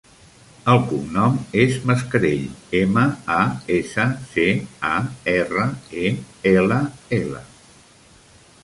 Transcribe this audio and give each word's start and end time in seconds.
El 0.71 0.79
cognom 0.91 1.35
és 1.63 1.75
Mascarell: 1.89 2.47
ema, 2.81 3.03
a, 3.35 3.37
essa, 3.77 4.07
ce, 4.33 4.47
a, 4.95 4.95
erra, 5.37 5.69
e, 6.07 6.11
ela, 6.57 6.83
ela. 7.23 7.49